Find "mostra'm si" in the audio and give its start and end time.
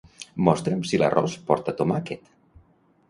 0.47-1.01